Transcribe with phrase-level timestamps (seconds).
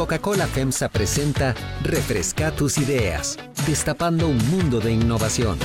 [0.00, 5.58] Coca-Cola FEMSA presenta Refresca tus ideas, destapando un mundo de innovación.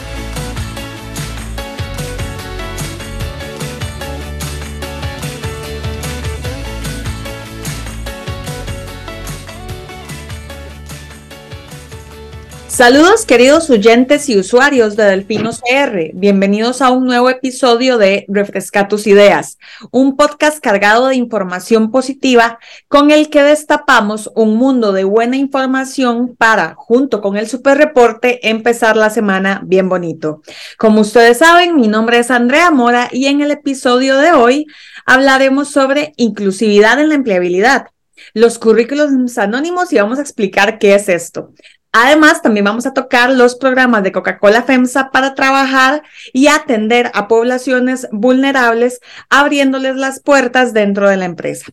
[12.75, 16.11] Saludos queridos oyentes y usuarios de Delfino CR.
[16.13, 19.57] Bienvenidos a un nuevo episodio de Refresca tus ideas,
[19.91, 22.59] un podcast cargado de información positiva
[22.89, 28.45] con el que destapamos un mundo de buena información para, junto con el super reporte,
[28.49, 30.41] empezar la semana bien bonito.
[30.77, 34.65] Como ustedes saben, mi nombre es Andrea Mora y en el episodio de hoy
[35.05, 37.85] hablaremos sobre inclusividad en la empleabilidad
[38.33, 41.53] los currículos anónimos y vamos a explicar qué es esto.
[41.97, 47.29] Además, también vamos a tocar los programas de Coca-Cola FEMSA para trabajar y atender a
[47.29, 48.99] poblaciones vulnerables,
[49.29, 51.67] abriéndoles las puertas dentro de la empresa.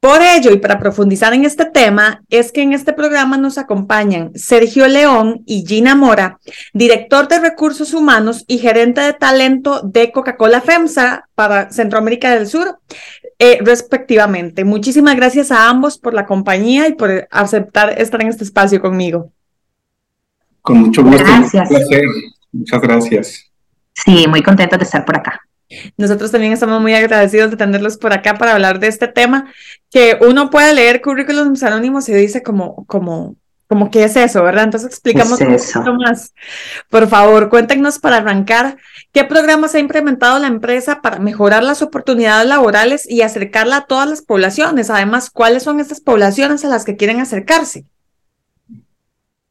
[0.00, 4.32] Por ello, y para profundizar en este tema, es que en este programa nos acompañan
[4.34, 6.38] Sergio León y Gina Mora,
[6.72, 12.78] director de recursos humanos y gerente de talento de Coca-Cola FEMSA para Centroamérica del Sur,
[13.38, 14.64] eh, respectivamente.
[14.64, 19.30] Muchísimas gracias a ambos por la compañía y por aceptar estar en este espacio conmigo.
[20.62, 21.24] Con mucho gusto.
[21.24, 21.68] Gracias.
[22.52, 23.50] Muchas gracias.
[23.92, 25.40] Sí, muy contento de estar por acá.
[25.96, 29.52] Nosotros también estamos muy agradecidos de tenerlos por acá para hablar de este tema,
[29.90, 33.36] que uno puede leer currículums anónimos y dice como, como,
[33.68, 34.64] como qué es eso, ¿verdad?
[34.64, 36.32] Entonces explicamos un poquito más.
[36.88, 38.76] Por favor, cuéntenos para arrancar
[39.12, 44.08] qué programas ha implementado la empresa para mejorar las oportunidades laborales y acercarla a todas
[44.08, 44.90] las poblaciones.
[44.90, 47.84] Además, ¿cuáles son estas poblaciones a las que quieren acercarse?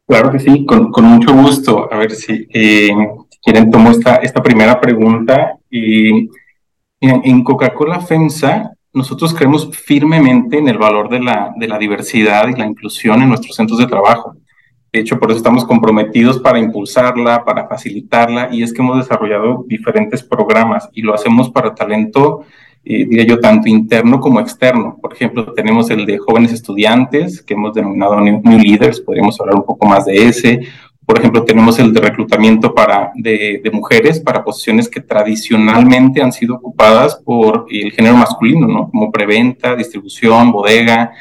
[0.08, 1.92] Claro que sí, con, mucho gusto.
[1.92, 2.92] A ver si eh,
[3.44, 5.58] quieren tomo esta, esta primera pregunta.
[5.70, 6.30] Y
[7.02, 12.58] en Coca-Cola FEMSA nosotros creemos firmemente en el valor de la, de la diversidad y
[12.58, 14.36] la inclusión en nuestros centros de trabajo.
[14.92, 19.66] De hecho, por eso estamos comprometidos para impulsarla, para facilitarla, y es que hemos desarrollado
[19.68, 22.46] diferentes programas y lo hacemos para talento,
[22.86, 24.98] eh, diría yo, tanto interno como externo.
[25.02, 29.66] Por ejemplo, tenemos el de jóvenes estudiantes, que hemos denominado New, Leaders, podríamos hablar un
[29.66, 30.62] poco más de ese,
[31.06, 36.56] por ejemplo, tenemos el de reclutamiento para, de, mujeres para posiciones que tradicionalmente han sido
[36.56, 38.90] ocupadas por el género masculino, ¿no?
[38.90, 41.12] Como preventa, distribución, bodega.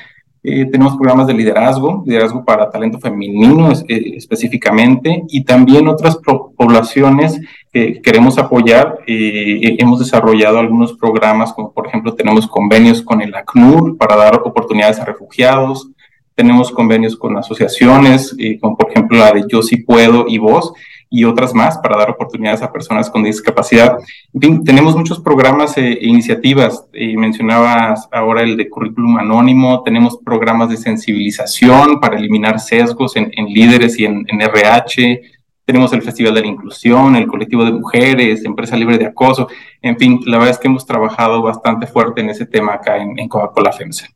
[0.42, 6.18] Eh, tenemos programas de liderazgo, liderazgo para talento femenino eh, específicamente, y también otras
[6.56, 7.40] poblaciones
[7.72, 8.98] que queremos apoyar.
[9.06, 14.36] Eh, hemos desarrollado algunos programas, como por ejemplo tenemos convenios con el ACNUR para dar
[14.44, 15.90] oportunidades a refugiados,
[16.34, 20.72] tenemos convenios con asociaciones, eh, como por ejemplo la de Yo Sí Puedo y Vos,
[21.10, 23.98] y otras más para dar oportunidades a personas con discapacidad.
[24.32, 26.86] En fin, tenemos muchos programas e iniciativas.
[26.92, 33.30] Eh, mencionabas ahora el de currículum anónimo, tenemos programas de sensibilización para eliminar sesgos en,
[33.46, 35.22] líderes y en, RH,
[35.64, 39.46] tenemos el Festival de la Inclusión, el colectivo de mujeres, Empresa Libre de Acoso,
[39.80, 43.18] en fin, la verdad es que hemos trabajado bastante fuerte en ese tema acá en,
[43.18, 44.08] en Coca-Cola FEMSA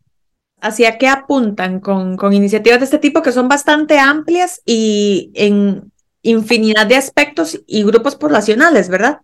[0.60, 5.92] hacia qué apuntan con, con iniciativas de este tipo que son bastante amplias y en
[6.22, 9.20] infinidad de aspectos y grupos poblacionales, ¿verdad?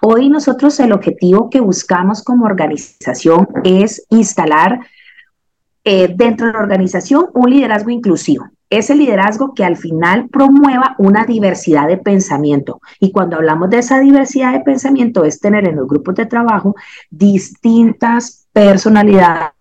[0.00, 4.80] Hoy nosotros el objetivo que buscamos como organización es instalar
[5.84, 8.48] eh, dentro de la organización un liderazgo inclusivo.
[8.70, 12.80] Ese liderazgo que al final promueva una diversidad de pensamiento.
[13.00, 16.74] Y cuando hablamos de esa diversidad de pensamiento es tener en los grupos de trabajo
[17.10, 19.52] distintas personalidades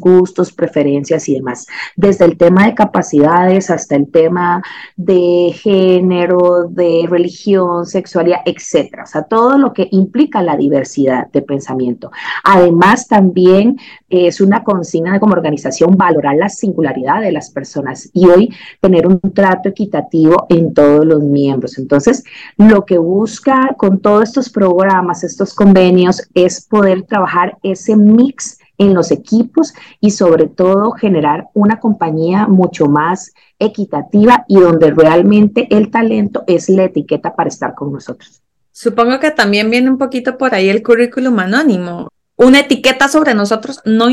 [0.00, 1.66] gustos, preferencias y demás.
[1.96, 4.62] Desde el tema de capacidades hasta el tema
[4.96, 9.04] de género, de religión, sexualidad, etcétera.
[9.04, 12.10] O sea, todo lo que implica la diversidad de pensamiento.
[12.42, 13.78] Además, también
[14.10, 19.06] es una consigna de como organización valorar la singularidad de las personas y hoy tener
[19.06, 21.78] un trato equitativo en todos los miembros.
[21.78, 22.24] Entonces,
[22.56, 28.94] lo que busca con todos estos programas, estos convenios, es poder trabajar ese mix en
[28.94, 35.90] los equipos y sobre todo generar una compañía mucho más equitativa y donde realmente el
[35.90, 38.42] talento es la etiqueta para estar con nosotros.
[38.72, 42.08] Supongo que también viene un poquito por ahí el currículum anónimo.
[42.36, 44.08] Una etiqueta sobre nosotros no,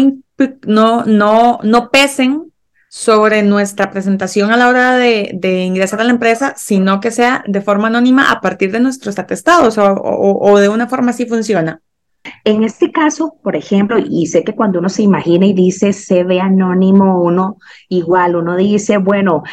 [0.68, 2.52] no, no, no pesen
[2.90, 7.62] sobre nuestra presentación a la hora de, ingresar a la empresa, sino que sea de
[7.62, 11.82] forma anónima a partir de nuestros atestados o, o de una forma así funciona.
[12.44, 15.92] En este caso, por ejemplo, y sé que cuando uno se imagina y dice
[16.24, 17.58] ve anónimo, uno
[17.88, 19.44] igual, uno dice, bueno,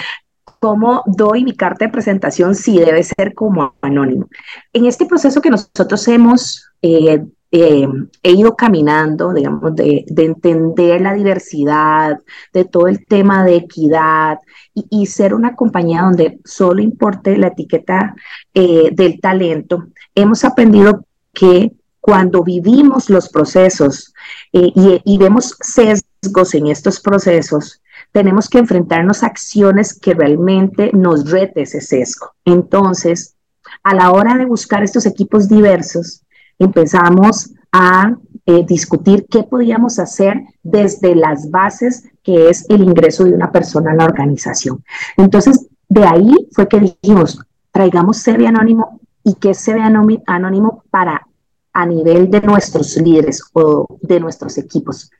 [0.60, 4.28] ¿cómo doy mi carta de presentación si debe ser como anónimo?
[4.72, 7.86] En este proceso que nosotros hemos eh, eh,
[8.22, 12.18] he ido caminando, digamos, de, entender la diversidad,
[12.52, 14.38] de todo el tema de equidad
[14.74, 18.14] y, ser una compañía donde solo importe la etiqueta
[18.52, 21.72] eh, del talento, hemos aprendido que
[22.06, 24.14] cuando vivimos los procesos
[24.52, 27.82] eh, y, y vemos sesgos en estos procesos,
[28.12, 32.30] tenemos que enfrentarnos a acciones que realmente nos rete ese sesgo.
[32.44, 33.34] Entonces,
[33.82, 36.22] a la hora de buscar estos equipos diversos,
[36.60, 38.16] empezamos a
[38.46, 43.90] eh, discutir qué podíamos hacer desde las bases que es el ingreso de una persona
[43.90, 44.84] a la organización.
[45.16, 47.40] Entonces, de ahí fue que dijimos,
[47.72, 49.68] traigamos CV anónimo y qué es
[50.26, 51.26] anónimo para
[51.76, 55.10] a nivel de nuestros líderes o de nuestros equipos.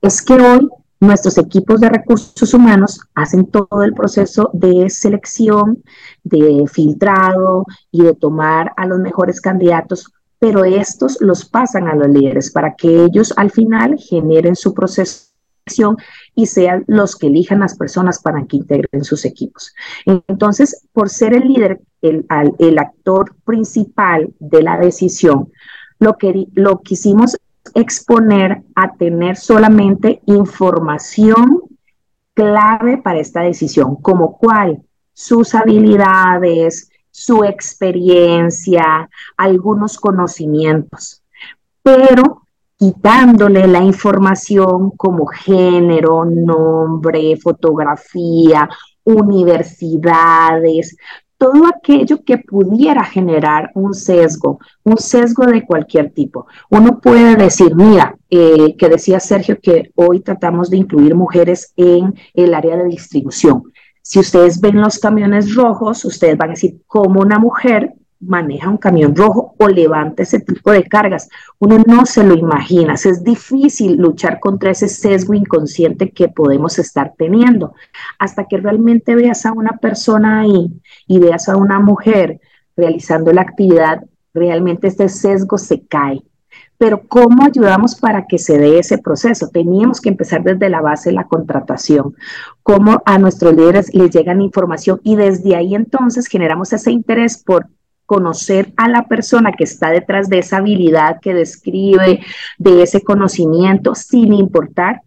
[0.00, 0.68] Es que hoy
[1.00, 5.82] nuestros equipos de recursos humanos hacen todo el proceso de selección,
[6.22, 12.08] de filtrado y de tomar a los mejores candidatos pero estos los pasan a los
[12.08, 15.28] líderes para que ellos al final generen su proceso
[16.34, 19.74] y sean los que elijan las personas para que integren sus equipos.
[20.06, 22.26] Entonces, por ser el líder, el,
[22.58, 25.52] el actor principal de la decisión,
[26.00, 27.36] lo que lo quisimos
[27.74, 31.60] exponer a tener solamente información
[32.34, 34.82] clave para esta decisión, como cuál,
[35.12, 41.22] sus habilidades, su experiencia, algunos conocimientos,
[41.82, 42.42] pero
[42.78, 48.68] quitándole la información como género, nombre, fotografía,
[49.04, 50.96] universidades,
[51.40, 56.46] todo aquello que pudiera generar un sesgo, un sesgo de cualquier tipo.
[56.68, 62.14] Uno puede decir, mira, eh, que decía Sergio que hoy tratamos de incluir mujeres en
[62.34, 63.62] el área de distribución.
[64.02, 68.76] Si ustedes ven los camiones rojos, ustedes van a decir cómo una mujer maneja un
[68.76, 71.28] camión rojo o levanta ese tipo de cargas.
[71.58, 72.94] Uno no se lo imagina.
[72.94, 77.74] Es difícil luchar contra ese sesgo inconsciente que podemos estar teniendo.
[78.18, 80.70] Hasta que realmente veas a una persona ahí
[81.06, 82.40] y veas a una mujer
[82.76, 86.22] realizando la actividad, realmente este sesgo se cae.
[86.78, 89.48] Pero ¿cómo ayudamos para que se dé ese proceso?
[89.48, 92.14] Teníamos que empezar desde la base de la contratación,
[92.62, 97.66] cómo a nuestros líderes les llegan información y desde ahí entonces generamos ese interés por
[98.10, 102.18] conocer a la persona que está detrás de esa habilidad que describe,
[102.58, 105.02] de ese conocimiento, sin importar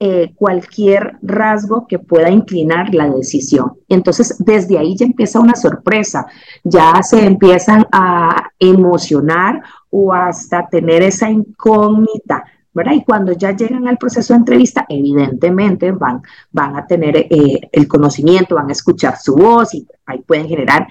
[0.00, 3.72] eh, cualquier rasgo que pueda inclinar la decisión.
[3.90, 6.24] Entonces, desde ahí ya empieza una sorpresa,
[6.64, 9.60] ya se empiezan a emocionar
[9.90, 12.42] o hasta tener esa incógnita.
[12.72, 12.92] ¿verdad?
[12.92, 16.22] Y cuando ya llegan al proceso de entrevista, evidentemente van,
[16.52, 20.88] van a tener eh, el conocimiento, van a escuchar su voz y ahí pueden generar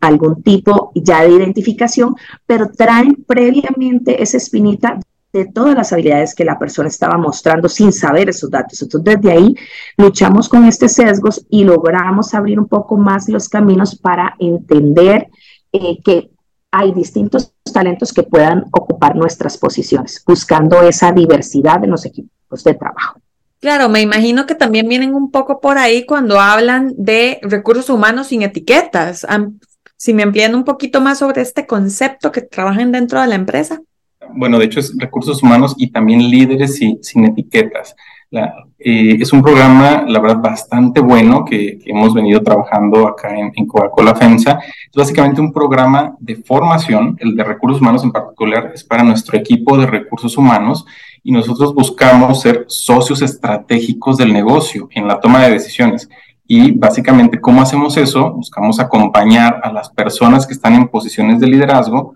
[0.00, 2.14] algún tipo ya de identificación,
[2.46, 4.98] pero traen previamente esa espinita
[5.32, 8.82] de todas las habilidades que la persona estaba mostrando sin saber esos datos.
[8.82, 9.54] Entonces, desde ahí
[9.96, 15.28] luchamos con estos sesgos y logramos abrir un poco más los caminos para entender
[15.72, 16.30] eh, que
[16.72, 22.74] hay distintos talentos que puedan ocupar nuestras posiciones, buscando esa diversidad en los equipos de
[22.74, 23.20] trabajo.
[23.60, 28.28] Claro, me imagino que también vienen un poco por ahí cuando hablan de recursos humanos
[28.28, 29.26] sin etiquetas.
[29.96, 33.80] Si me amplían un poquito más sobre este concepto que trabajan dentro de la empresa
[34.34, 37.94] bueno, de hecho es recursos humanos y también líderes sin etiquetas.
[38.32, 44.14] Eh, es un programa, la verdad, bastante bueno que, hemos venido trabajando acá en, Coca-Cola
[44.14, 44.60] FEMSA.
[44.88, 49.36] Es básicamente un programa de formación, el de recursos humanos en particular, es para nuestro
[49.36, 50.84] equipo de recursos humanos
[51.22, 56.08] y nosotros buscamos ser socios estratégicos del negocio en la toma de decisiones.
[56.46, 58.32] Y básicamente, ¿cómo hacemos eso?
[58.32, 62.14] Buscamos acompañar a las personas que están en posiciones de liderazgo,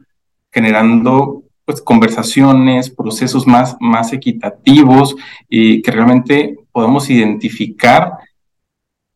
[0.50, 5.16] generando pues, conversaciones, procesos más, más equitativos
[5.49, 8.12] y que realmente podamos identificar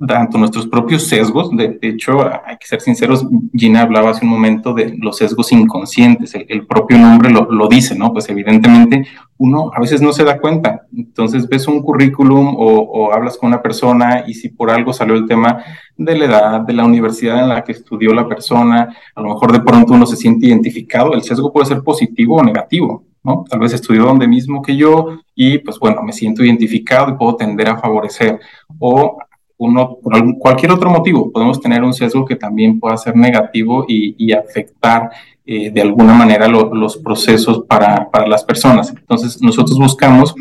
[0.07, 4.73] tanto nuestros propios sesgos, de, hecho, hay que ser sinceros, Gina hablaba hace un momento
[4.73, 8.12] de los sesgos inconscientes, el, propio nombre lo, lo, dice, ¿no?
[8.12, 9.07] Pues evidentemente
[9.38, 13.49] uno a veces no se da cuenta, entonces ves un currículum o, o, hablas con
[13.49, 15.64] una persona y si por algo salió el tema
[15.97, 19.50] de la edad, de la universidad en la que estudió la persona, a lo mejor
[19.50, 23.45] de pronto uno se siente identificado, el sesgo puede ser positivo o negativo, ¿no?
[23.50, 27.35] Tal vez estudió donde mismo que yo y pues bueno, me siento identificado y puedo
[27.35, 28.38] tender a favorecer.
[28.78, 29.19] O
[29.59, 34.33] uno, por cualquier otro motivo, podemos tener un sesgo que también pueda ser negativo y,
[34.33, 35.11] afectar
[35.45, 38.91] eh, de alguna manera los procesos para, para, las personas.
[38.91, 40.35] Entonces, nosotros buscamos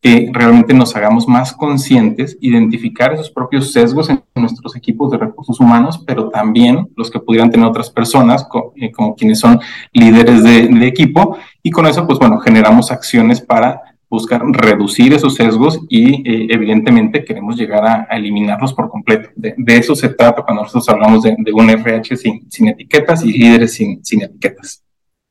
[0.00, 5.58] que realmente nos hagamos más conscientes, identificar esos propios sesgos en nuestros equipos de recursos
[5.58, 8.46] humanos, pero también los que pudieran tener otras personas,
[8.76, 9.58] eh, como quienes son
[9.92, 15.80] líderes de, equipo, y con eso, pues bueno, generamos acciones para buscar reducir esos sesgos
[15.88, 19.30] y eh, evidentemente queremos llegar a, eliminarlos por completo.
[19.36, 24.04] De, eso se trata cuando nosotros hablamos de, un RH sin, etiquetas y líderes sin,
[24.04, 24.82] sin etiquetas.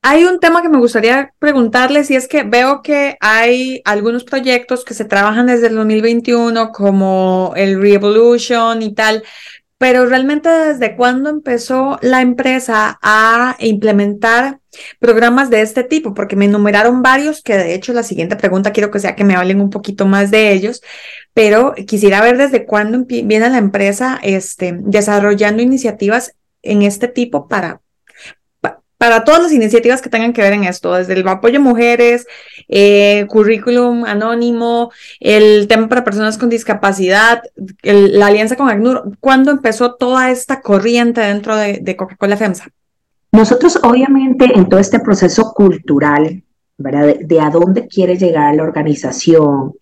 [0.07, 4.85] Hay un tema que me gustaría preguntarles y es que veo que hay algunos proyectos
[4.85, 9.23] que se trabajan desde el 2021 como el Revolution y tal,
[9.77, 14.59] pero realmente desde cuándo empezó la empresa a implementar
[14.99, 18.91] programas de este tipo, porque me enumeraron varios que de hecho la siguiente pregunta quiero
[18.91, 20.81] que sea que me hablen un poquito más de ellos,
[21.33, 27.81] pero quisiera ver desde cuándo viene la empresa este, desarrollando iniciativas en este tipo para
[28.97, 32.25] para todas las iniciativas que tengan que ver en esto, desde el apoyo a mujeres,
[32.69, 37.43] eh, currículum anónimo, el tema para personas con discapacidad,
[37.83, 42.69] la alianza con ACNUR, ¿cuándo empezó toda esta corriente dentro de, Coca-Cola FEMSA?
[43.31, 46.43] Nosotros obviamente en todo este proceso cultural,
[46.77, 47.15] ¿verdad?
[47.19, 49.73] De, a dónde quiere llegar la organización,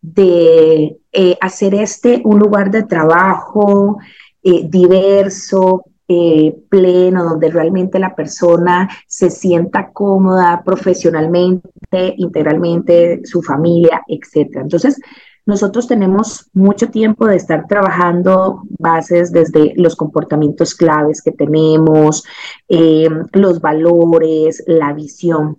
[0.00, 3.98] de eh, hacer este un lugar de trabajo
[4.42, 14.02] eh, diverso, eh, pleno, donde realmente la persona se sienta cómoda profesionalmente, integralmente, su familia,
[14.08, 14.56] etc.
[14.56, 14.98] Entonces,
[15.48, 22.24] nosotros tenemos mucho tiempo de estar trabajando bases desde los comportamientos claves que tenemos,
[22.68, 25.56] eh, los valores, la visión.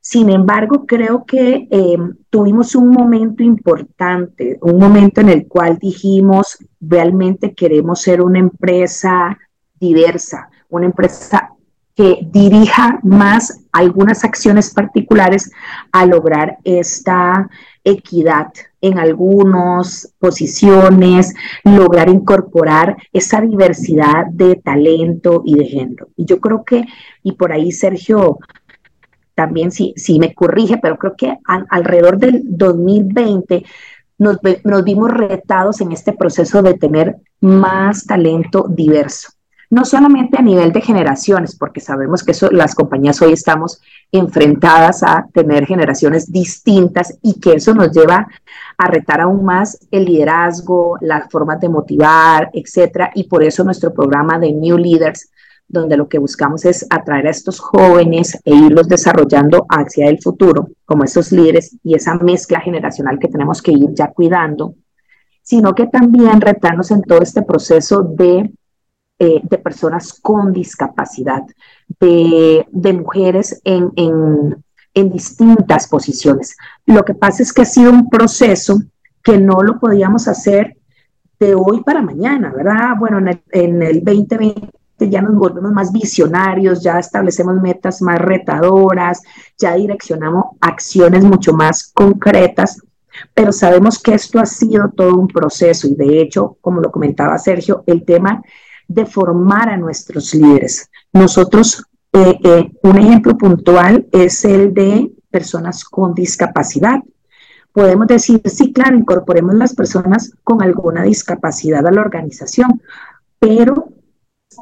[0.00, 1.98] Sin embargo, creo que eh,
[2.30, 9.36] tuvimos un momento importante, un momento en el cual dijimos, realmente queremos ser una empresa
[9.78, 11.56] diversa, una empresa
[11.96, 15.50] que dirija más algunas acciones particulares
[15.92, 17.48] a lograr esta
[17.82, 18.52] equidad
[18.82, 26.08] en algunas posiciones, lograr incorporar esa diversidad de talento y de género.
[26.16, 26.84] Y yo creo que,
[27.22, 28.38] y por ahí Sergio
[29.34, 33.64] también si, si me corrige, pero creo que alrededor del 2020
[34.18, 39.35] nos, nos vimos retados en este proceso de tener más talento diverso
[39.70, 43.80] no solamente a nivel de generaciones, porque sabemos que las compañías hoy estamos
[44.12, 48.28] enfrentadas a tener generaciones distintas y que eso nos lleva
[48.78, 53.92] a retar aún más el liderazgo, las formas de motivar, etcétera, y por eso nuestro
[53.92, 55.30] programa de New Leaders
[55.68, 60.68] donde lo que buscamos es atraer a estos jóvenes e irlos desarrollando hacia el futuro,
[60.84, 64.74] como esos líderes y esa mezcla generacional que tenemos que ir ya cuidando,
[65.42, 68.52] sino que también retarnos en todo este proceso de
[69.18, 71.42] eh, de personas con discapacidad,
[72.00, 76.56] de, mujeres en, en, distintas posiciones.
[76.86, 78.80] Lo que pasa es que ha sido un proceso
[79.22, 80.76] que no lo podíamos hacer
[81.38, 82.96] de hoy para mañana, ¿verdad?
[82.98, 89.22] Bueno, en en el 2020 ya nos volvemos más visionarios, ya establecemos metas más retadoras,
[89.58, 92.80] ya direccionamos acciones mucho más concretas,
[93.34, 97.38] pero sabemos que esto ha sido todo un proceso y de hecho, como lo comentaba
[97.38, 98.42] Sergio, el tema
[98.88, 100.88] de formar a nuestros líderes.
[101.12, 107.00] Nosotros, eh, eh, un ejemplo puntual es el de personas con discapacidad.
[107.72, 112.80] Podemos decir, sí, claro, incorporemos las personas con alguna discapacidad a la organización,
[113.38, 113.92] pero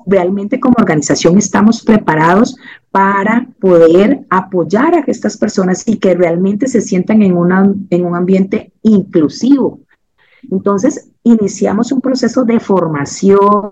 [0.07, 2.57] realmente como organización estamos preparados
[2.91, 8.17] para poder apoyar a estas personas y que realmente se sientan en, una, en un
[8.17, 9.81] ambiente inclusivo.
[10.51, 13.71] Entonces, iniciamos un proceso de formación,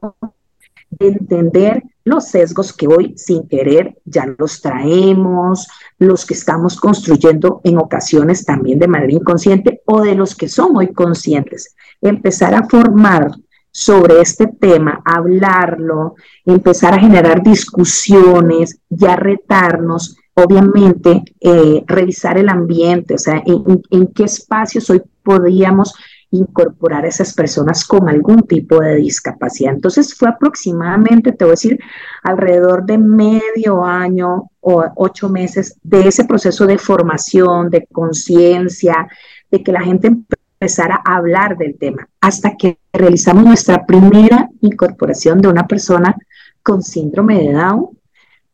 [0.98, 5.68] entender los sesgos que hoy sin querer ya los traemos,
[5.98, 10.76] los que estamos construyendo en ocasiones también de manera inconsciente o de los que son
[10.76, 11.74] hoy conscientes.
[12.00, 13.30] Empezar a formar
[13.70, 23.14] sobre este tema, hablarlo, empezar a generar discusiones, ya retarnos, obviamente eh, revisar el ambiente,
[23.14, 25.94] o sea, en qué espacios hoy podríamos
[26.32, 29.74] incorporar a esas personas con algún tipo de discapacidad.
[29.74, 31.78] Entonces fue aproximadamente, te voy a decir,
[32.22, 39.06] alrededor de medio año o ocho meses de ese proceso de formación, de conciencia,
[39.50, 45.40] de que la gente empezara a hablar del tema, hasta que realizamos nuestra primera incorporación
[45.40, 46.16] de una persona
[46.62, 47.88] con síndrome de Down,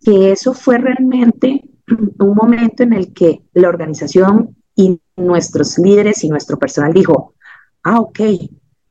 [0.00, 1.62] que eso fue realmente
[2.18, 7.35] un momento en el que la organización y nuestros líderes y nuestro personal dijo,
[7.82, 8.20] ah, ok,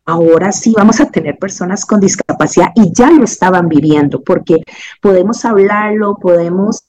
[0.05, 4.63] ahora sí vamos a tener personas con discapacidad y ya lo estaban viviendo, porque
[5.01, 6.83] podemos hablarlo, podemos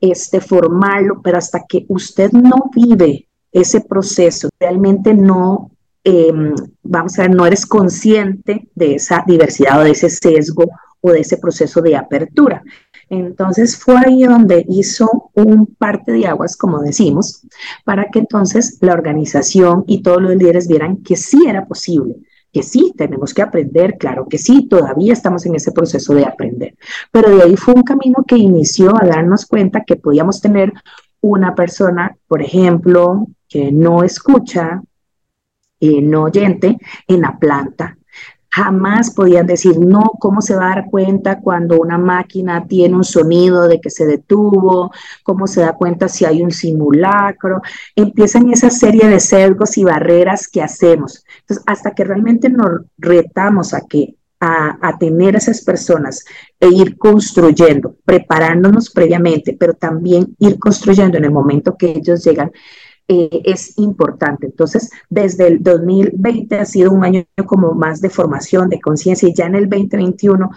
[0.00, 5.70] este, formarlo, pero hasta que usted no vive ese proceso, realmente no,
[6.02, 10.64] em, vamos a ver, no eres consciente de esa diversidad o de ese sesgo
[11.00, 12.62] o de ese proceso de apertura.
[13.08, 17.46] Entonces fue ahí donde hizo un parte de aguas, como decimos,
[17.84, 22.16] para que entonces la organización y todos los líderes vieran que sí era posible,
[22.52, 26.76] que sí, tenemos que aprender, claro que sí, todavía estamos en ese proceso de aprender.
[27.10, 30.72] Pero de ahí fue un camino que inició a darnos cuenta que podíamos tener
[31.20, 34.82] una persona, por ejemplo, que no escucha,
[35.80, 37.96] eh, no oyente, en la planta,
[38.54, 43.02] jamás podían decir, no, ¿cómo se va a dar cuenta cuando una máquina tiene un
[43.02, 44.92] sonido de que se detuvo?
[45.24, 47.62] ¿Cómo se da cuenta si hay un simulacro?
[47.96, 51.24] Empiezan esa serie de sesgos y barreras que hacemos.
[51.40, 56.24] Entonces, hasta que realmente nos retamos a que a, a, tener esas personas
[56.60, 62.52] e ir construyendo, preparándonos previamente, pero también ir construyendo en el momento que ellos llegan,
[63.08, 64.46] eh, es importante.
[64.46, 69.34] Entonces, desde el 2020 ha sido un año como más de formación, de conciencia, y
[69.34, 70.50] ya en el 2021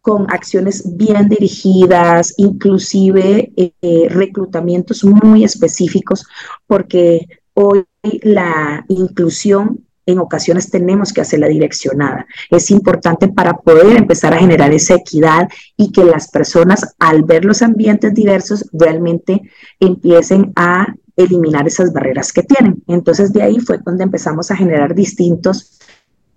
[0.00, 6.26] con acciones bien dirigidas, inclusive eh, reclutamientos muy específicos,
[6.66, 7.84] porque hoy
[8.22, 12.26] la inclusión en ocasiones tenemos que hacerla direccionada.
[12.50, 17.44] Es importante para poder empezar a generar esa equidad y que las personas al ver
[17.44, 19.42] los ambientes diversos realmente
[19.78, 22.82] empiecen a eliminar esas barreras que tienen.
[22.86, 25.78] Entonces de ahí fue cuando empezamos a generar distintos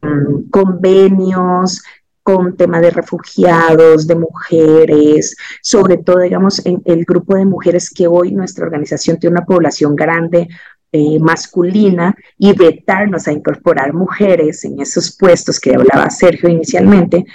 [0.02, 1.82] mm, convenios
[2.24, 8.08] con tema de refugiados, de mujeres, sobre todo, digamos, en el grupo de mujeres que
[8.08, 10.48] hoy nuestra organización tiene una población grande,
[10.94, 17.26] eh, masculina y vetarnos a incorporar mujeres en esos puestos que hablaba Sergio inicialmente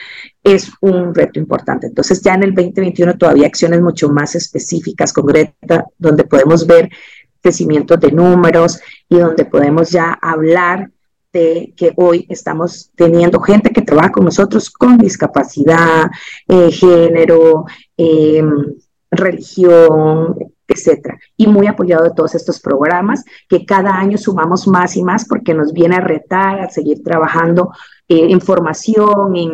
[0.43, 1.87] es un reto importante.
[1.87, 6.91] Entonces ya en el 2021 todavía acciones mucho más específicas, concretas, donde podemos ver
[7.47, 10.91] crecimientos de números y donde podemos ya hablar
[11.33, 16.11] de que hoy estamos teniendo gente que trabaja con nosotros con discapacidad,
[16.49, 18.51] eh, género, em,
[19.13, 20.35] religión,
[20.67, 21.17] etcétera.
[21.37, 25.55] Y muy apoyado de todos estos programas que cada año sumamos más y más porque
[25.55, 27.71] nos viene a retar a seguir trabajando
[28.09, 29.51] eh, en formación, en,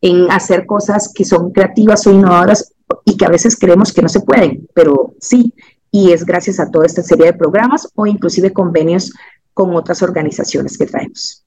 [0.00, 4.08] en hacer cosas que son creativas o innovadoras y que a veces creemos que no
[4.08, 5.54] se pueden, pero sí,
[5.96, 9.14] y es gracias a toda esta serie de programas o inclusive convenios
[9.54, 11.42] con otras organizaciones que traemos.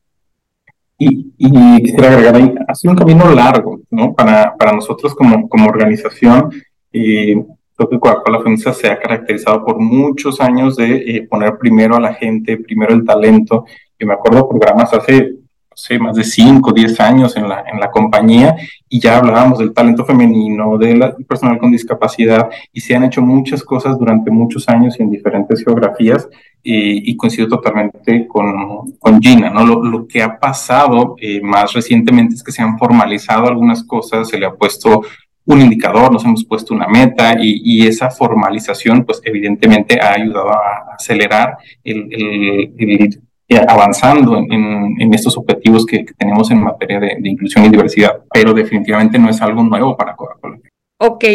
[0.98, 4.16] Y, y quisiera agregar ha sido un camino largo, ¿no?
[4.16, 6.50] Para, para nosotros como, como organización,
[6.92, 12.00] y creo que Coca-Cola se ha caracterizado por muchos años de eh, poner primero a
[12.00, 13.66] la gente, primero el talento.
[14.00, 15.36] Yo me acuerdo programas hace
[15.80, 18.56] sé, más de 5 o 10 años en la, en la compañía
[18.88, 23.64] y ya hablábamos del talento femenino, del personal con discapacidad y se han hecho muchas
[23.64, 26.28] cosas durante muchos años y en diferentes geografías
[26.62, 29.66] y coincido totalmente con, con Gina, ¿no?
[29.66, 34.28] Lo, lo, que ha pasado eh, más recientemente es que se han formalizado algunas cosas,
[34.28, 35.02] se le ha puesto
[35.46, 40.52] un indicador, nos hemos puesto una meta y, y esa formalización, pues evidentemente ha ayudado
[40.52, 43.22] a acelerar el, el, el
[43.58, 49.30] avanzando en, estos objetivos que, tenemos en materia de, inclusión y diversidad, pero definitivamente no
[49.30, 50.60] es algo nuevo para Coca-Cola.
[50.98, 51.26] Ok,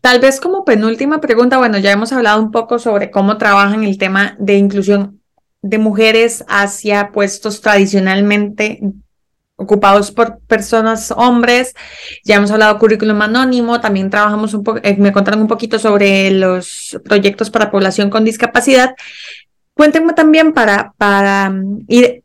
[0.00, 3.98] tal vez como penúltima pregunta, bueno, ya hemos hablado un poco sobre cómo trabajan el
[3.98, 5.20] tema de inclusión
[5.60, 8.80] de mujeres hacia puestos tradicionalmente
[9.56, 11.74] ocupados por personas hombres.
[12.24, 16.30] Ya hemos hablado currículum anónimo, también trabajamos un poco, eh, me contaron un poquito sobre
[16.30, 18.94] los proyectos para población con discapacidad.
[19.78, 22.24] Cuéntenme también para, para mm, ir,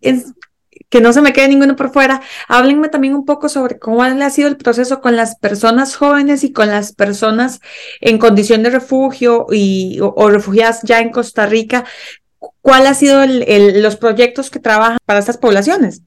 [0.90, 4.30] que no se me quede ninguno por fuera, háblenme también un poco sobre cómo ha
[4.32, 7.60] sido el proceso con las personas jóvenes y con las personas
[8.02, 11.86] en condición de refugio y, o, refugiadas ya en Costa Rica.
[12.62, 16.02] ¿Cuál ha sido el, los proyectos que trabajan para estas poblaciones?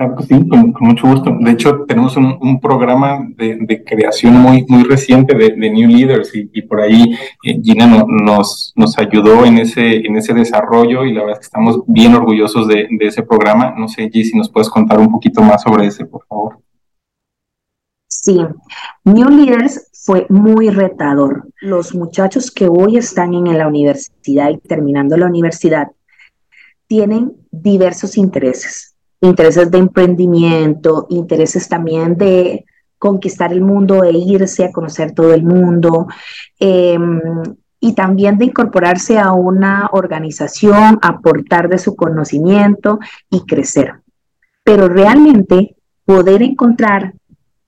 [0.00, 1.36] Ah, pues sí, con, mucho gusto.
[1.40, 7.16] De hecho, tenemos un, programa de, creación muy, reciente de, New Leaders y, por ahí
[7.42, 12.68] eh, Gina nos, ayudó en ese, desarrollo y la verdad es que estamos bien orgullosos
[12.68, 13.74] de, ese programa.
[13.76, 16.60] No sé, G, si nos puedes contar un poquito más sobre ese, por favor.
[18.06, 18.38] Sí,
[19.04, 21.48] New Leaders fue muy retador.
[21.60, 25.88] Los muchachos que hoy están en la universidad y terminando la universidad
[26.86, 32.64] tienen diversos intereses intereses de emprendimiento, intereses también de
[32.98, 36.06] conquistar el mundo e irse a conocer todo el mundo.
[36.58, 37.20] Em,
[37.80, 42.98] y también de incorporarse a una organización, aportar de su conocimiento
[43.30, 44.00] y crecer.
[44.64, 47.14] Pero realmente poder encontrar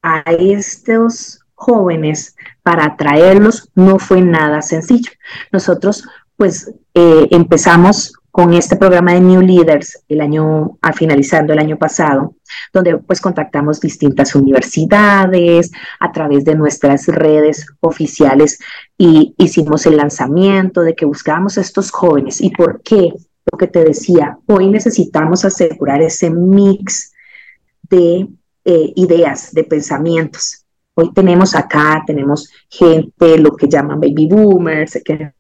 [0.03, 5.13] a estos jóvenes para atraerlos no fue nada sencillo.
[5.53, 11.77] Nosotros pues eh, empezamos con este programa de New Leaders el año, finalizando el año
[11.77, 12.37] pasado,
[12.73, 18.59] donde pues contactamos distintas universidades a través de nuestras redes oficiales
[18.97, 22.40] y hicimos el lanzamiento de que buscábamos a estos jóvenes.
[22.40, 23.12] ¿Y por qué?
[23.51, 27.12] Lo que te decía, hoy necesitamos asegurar ese mix
[27.88, 28.29] de
[28.64, 30.64] eh, ideas, de pensamientos.
[30.95, 35.33] Hoy tenemos acá, tenemos gente, lo que llaman baby boomers, que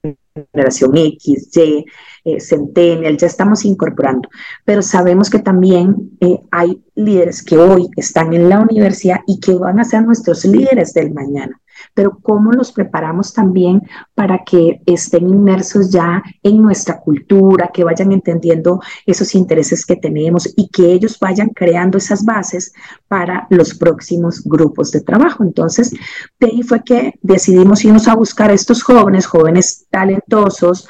[0.52, 1.84] generación X, Y,
[2.24, 4.28] eh, Centennial, ya estamos incorporando,
[4.64, 9.54] pero sabemos que también eh, hay líderes que hoy están en la universidad y que
[9.54, 11.60] van a ser nuestros líderes del mañana
[11.94, 13.82] pero cómo los preparamos también
[14.14, 20.52] para que estén inmersos ya en nuestra cultura, que vayan entendiendo esos intereses que tenemos
[20.56, 22.72] y que ellos vayan creando esas bases
[23.08, 25.42] para los próximos grupos de trabajo.
[25.42, 25.92] Entonces,
[26.38, 30.88] de ahí fue que decidimos irnos a buscar a estos jóvenes, jóvenes talentosos,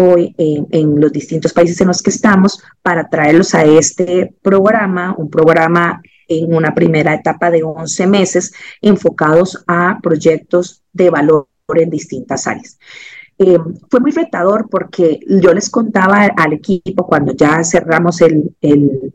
[0.00, 5.28] hoy en, los distintos países en los que estamos para traerlos a este programa, un
[5.28, 12.46] programa en una primera etapa de 11 meses enfocados a proyectos de valor en distintas
[12.46, 12.78] áreas.
[13.38, 19.12] Eh, fue muy retador porque yo les contaba al equipo cuando ya cerramos el, el,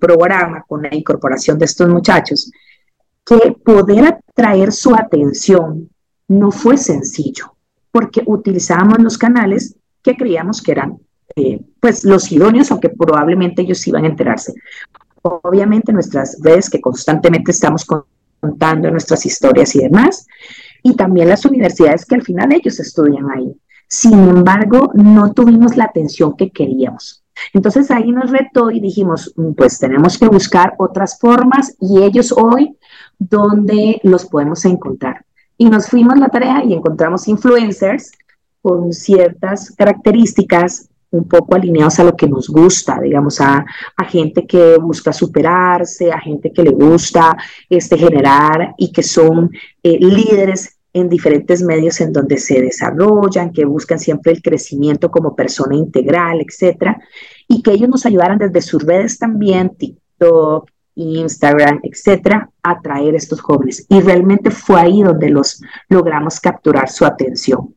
[0.00, 2.50] programa con la incorporación de estos muchachos,
[3.24, 5.90] que poder atraer su atención
[6.28, 7.54] no fue sencillo,
[7.90, 10.98] porque utilizábamos los canales que creíamos que eran
[11.36, 14.54] eh, pues los idóneos, aunque probablemente ellos iban a enterarse.
[15.22, 20.26] Obviamente nuestras redes que constantemente estamos contando nuestras historias y demás,
[20.82, 23.56] y también las universidades que al final ellos estudian ahí.
[23.88, 27.22] Sin embargo, no tuvimos la atención que queríamos.
[27.52, 32.32] Entonces ahí nos retó y dijimos, mm, pues tenemos que buscar otras formas y ellos
[32.32, 32.76] hoy,
[33.18, 35.24] ¿dónde los podemos encontrar?
[35.56, 38.12] Y nos fuimos la tarea y encontramos influencers
[38.60, 43.64] con ciertas características un poco alineados a lo que nos gusta, digamos, a,
[44.08, 47.36] gente que busca superarse, a gente que le gusta
[47.70, 49.50] este, generar y que son
[49.82, 55.34] eh, líderes en diferentes medios en donde se desarrollan, que buscan siempre el crecimiento como
[55.34, 56.98] persona integral, etcétera,
[57.48, 63.40] y que ellos nos ayudaran desde sus redes también, TikTok, Instagram, etcétera, a atraer estos
[63.40, 63.86] jóvenes.
[63.88, 67.74] Y realmente fue ahí donde los logramos capturar su atención.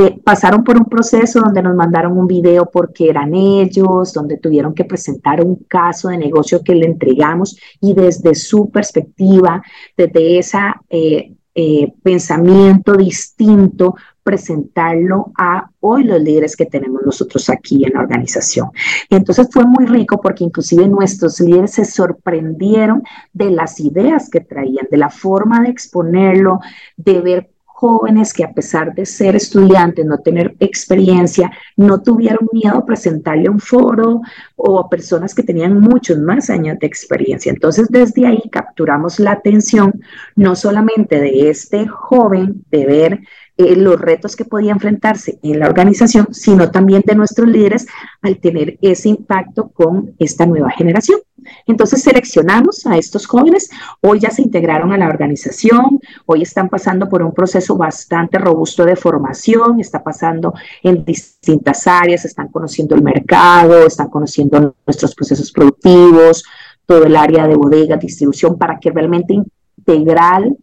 [0.00, 4.72] Eh, pasaron por un proceso donde nos mandaron un video porque eran ellos, donde tuvieron
[4.72, 9.60] que presentar un caso de negocio que le entregamos y desde su perspectiva,
[9.96, 10.58] desde ese
[10.88, 18.00] eh, eh, pensamiento distinto, presentarlo a hoy los líderes que tenemos nosotros aquí en la
[18.00, 18.68] organización.
[19.10, 24.86] entonces fue muy rico porque inclusive nuestros líderes se sorprendieron de las ideas que traían,
[24.92, 26.60] de la forma de exponerlo,
[26.96, 32.76] de ver jóvenes que a pesar de ser estudiantes, no tener experiencia, no tuvieron miedo
[32.76, 34.20] a presentarle un foro
[34.56, 37.52] o a personas que tenían muchos más años de experiencia.
[37.52, 39.92] Entonces, desde ahí capturamos la atención
[40.34, 43.20] no solamente de este joven, de ver
[43.56, 47.86] eh, los retos que podía enfrentarse en la organización, sino también de nuestros líderes
[48.22, 51.20] al tener ese impacto con esta nueva generación.
[51.66, 57.08] Entonces seleccionamos a estos jóvenes, hoy ya se integraron a la organización, hoy están pasando
[57.08, 63.02] por un proceso bastante robusto de formación, está pasando en distintas áreas, están conociendo el
[63.02, 66.44] mercado, están conociendo nuestros procesos productivos,
[66.86, 69.34] todo el área de bodega, distribución, para que realmente
[69.76, 70.56] integral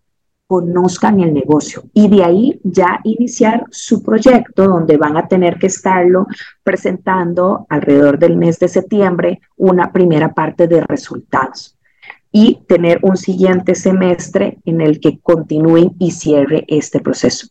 [0.48, 5.68] conozcan el negocio y de ahí ya iniciar su proyecto donde van a tener que
[5.68, 6.28] estarlo
[6.64, 11.76] presentando alrededor del mes de septiembre una primera parte de resultados
[12.32, 17.48] y tener un siguiente semestre en el que continúen y cierre este proceso.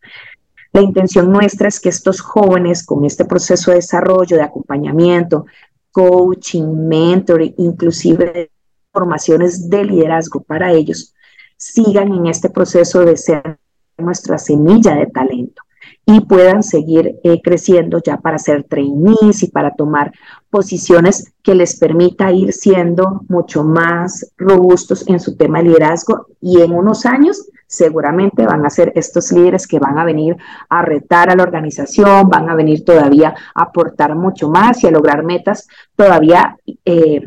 [0.73, 5.47] La intención nuestra es que estos jóvenes con este proceso de desarrollo, de acompañamiento,
[5.91, 8.51] coaching, mentoring, inclusive
[8.93, 11.15] formaciones de liderazgo para ellos,
[11.57, 13.59] sigan en este proceso de ser
[13.99, 15.63] nuestra semilla de talento
[16.07, 20.13] y puedan seguir eh, creciendo ya para ser trainees y para tomar
[20.51, 26.61] posiciones que les permita ir siendo mucho más robustos en su tema de liderazgo y
[26.61, 30.37] en unos años seguramente van a ser estos líderes que van a venir
[30.69, 34.91] a retar a la organización, van a venir todavía a aportar mucho más y a
[34.91, 37.23] lograr metas todavía eh,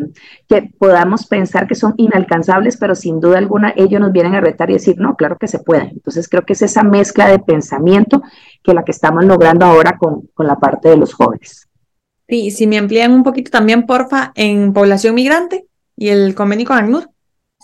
[0.47, 4.69] que podamos pensar que son inalcanzables, pero sin duda alguna ellos nos vienen a retar
[4.69, 5.89] y decir, no, claro que se pueden.
[5.89, 8.21] Entonces creo que es esa mezcla de pensamiento
[8.63, 11.67] que la que estamos logrando ahora con, con la parte de los jóvenes.
[12.27, 16.77] Sí, si me amplían un poquito también, porfa, en población migrante y el convenio con
[16.77, 17.09] ACNUR.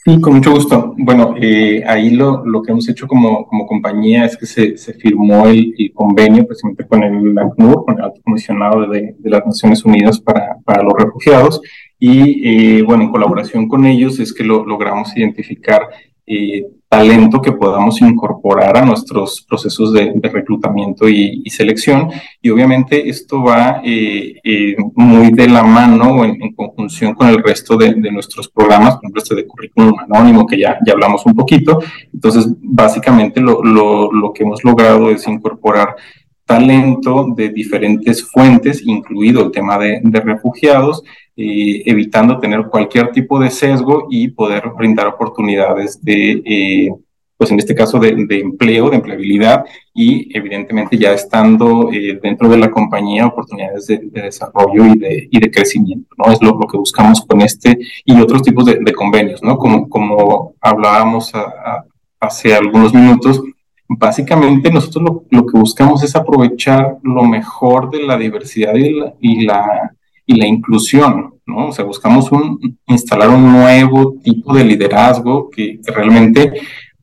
[0.05, 0.93] Sí, con mucho gusto.
[0.97, 4.93] Bueno, eh, ahí lo, lo, que hemos hecho como, como compañía es que se, se
[4.95, 9.85] firmó el, convenio precisamente con el ACNUR, con el Alto Comisionado de, de las Naciones
[9.85, 11.61] Unidas para, para los Refugiados,
[11.97, 15.87] y eh, bueno, en colaboración con ellos es que lo, logramos identificar
[16.25, 22.09] eh, talento que podamos incorporar a nuestros procesos de, reclutamiento y, selección.
[22.41, 27.41] Y obviamente esto va eh, eh, muy de la mano o en, conjunción con el
[27.41, 31.33] resto de, nuestros programas, por ejemplo, este de currículum anónimo, que ya, ya hablamos un
[31.33, 31.79] poquito.
[32.13, 35.95] Entonces, básicamente lo, lo, lo que hemos logrado es incorporar
[36.45, 41.03] talento de diferentes fuentes, incluido el tema de refugiados,
[41.35, 46.91] eh, evitando tener cualquier tipo de sesgo y poder brindar oportunidades de, eh,
[47.35, 49.65] pues en este caso, de, empleo, de empleabilidad
[49.95, 55.39] y evidentemente ya estando eh, dentro de la compañía, oportunidades de, desarrollo y de, y
[55.39, 56.31] de crecimiento, ¿no?
[56.31, 59.57] Es lo, que buscamos con este y otros tipos de, convenios, ¿no?
[59.57, 61.31] Como, como hablábamos
[62.19, 63.41] hace algunos minutos,
[63.89, 69.45] básicamente nosotros lo, que buscamos es aprovechar lo mejor de la diversidad y la y
[69.45, 71.67] la inclusión, ¿no?
[71.67, 76.53] O sea, buscamos un, instalar un nuevo tipo de liderazgo que, realmente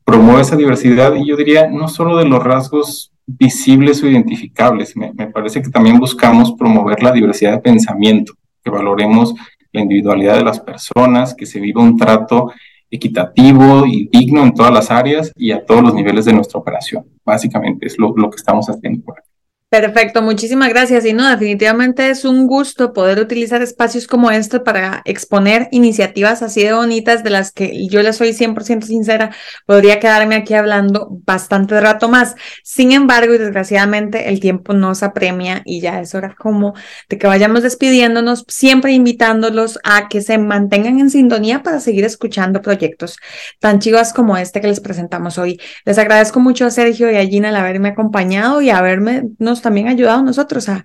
[0.03, 5.13] promueva esa diversidad y yo diría no solo de los rasgos visibles o identificables, me,
[5.13, 9.33] me, parece que también buscamos promover la diversidad de pensamiento, que valoremos
[9.71, 12.51] la individualidad de las personas, que se viva un trato
[12.89, 17.05] equitativo y digno en todas las áreas y a todos los niveles de nuestra operación.
[17.23, 19.30] Básicamente es lo, lo que estamos haciendo por aquí.
[19.71, 21.05] Perfecto, muchísimas gracias.
[21.05, 26.61] Y no, definitivamente es un gusto poder utilizar espacios como este para exponer iniciativas así
[26.61, 29.33] de bonitas de las que yo le soy 100% sincera,
[29.65, 32.35] podría quedarme aquí hablando bastante rato más.
[32.65, 36.73] Sin embargo, y desgraciadamente el tiempo nos apremia y ya es hora como
[37.07, 42.61] de que vayamos despidiéndonos, siempre invitándolos a que se mantengan en sintonía para seguir escuchando
[42.61, 43.19] proyectos
[43.61, 45.61] tan chivas como este que les presentamos hoy.
[45.85, 49.29] Les agradezco mucho a Sergio y a Gina el haberme acompañado y haberme
[49.61, 50.83] nos también ayudado a nosotros a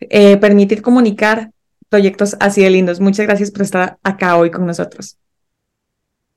[0.00, 1.50] eh, permitir comunicar
[1.88, 3.00] proyectos así de lindos.
[3.00, 5.16] Muchas gracias por estar acá hoy con nosotros.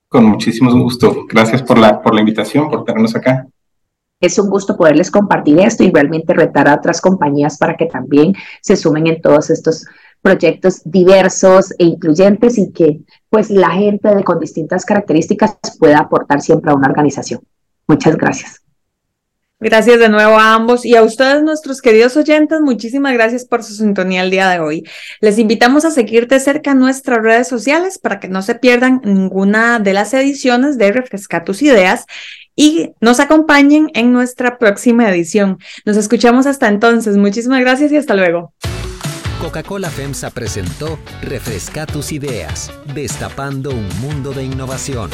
[0.08, 1.26] Con muchísimo gusto.
[1.30, 3.48] Gracias por la, por la invitación, por tenernos acá.
[4.20, 8.34] Es un gusto poderles compartir esto y realmente retar a otras compañías para que también
[8.62, 9.86] se sumen en todos estos
[10.22, 16.42] proyectos diversos e incluyentes y que pues la gente de, con distintas características pueda aportar
[16.42, 17.42] siempre a una organización.
[17.88, 18.61] Muchas gracias.
[19.64, 23.76] Gracias de nuevo a ambos y a ustedes, nuestros queridos oyentes, muchísimas gracias por su
[23.76, 24.84] sintonía el día de hoy.
[25.20, 29.78] Les invitamos a seguirte cerca en nuestras redes sociales para que no se pierdan ninguna
[29.78, 32.06] de las ediciones de Refresca tus ideas
[32.56, 35.60] y nos acompañen en nuestra próxima edición.
[35.86, 37.18] Nos escuchamos hasta entonces.
[37.18, 38.56] Muchísimas gracias y hasta luego.
[39.40, 45.12] Coca-Cola FEMSA presentó Refresca tus ideas, destapando un mundo de innovación.